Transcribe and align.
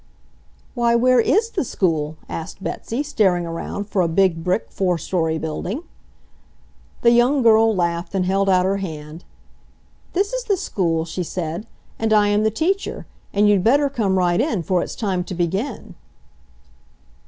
"Why, 0.73 0.95
where 0.95 1.19
IS 1.19 1.51
the 1.51 1.63
school?" 1.63 2.17
asked 2.27 2.63
Betsy, 2.63 3.03
staring 3.03 3.45
around 3.45 3.83
for 3.83 4.01
a 4.01 4.07
big 4.07 4.43
brick, 4.43 4.71
four 4.71 4.97
story 4.97 5.37
building. 5.37 5.83
The 7.03 7.11
young 7.11 7.43
girl 7.43 7.75
laughed 7.75 8.15
and 8.15 8.25
held 8.25 8.49
out 8.49 8.65
her 8.65 8.77
hand. 8.77 9.25
"This 10.13 10.33
is 10.33 10.45
the 10.45 10.57
school," 10.57 11.05
she 11.05 11.21
said, 11.21 11.67
"and 11.99 12.11
I 12.13 12.29
am 12.29 12.41
the 12.41 12.49
teacher, 12.49 13.05
and 13.31 13.47
you'd 13.47 13.63
better 13.63 13.91
come 13.91 14.17
right 14.17 14.41
in, 14.41 14.63
for 14.63 14.81
it's 14.81 14.95
time 14.95 15.23
to 15.25 15.35
begin." 15.35 15.93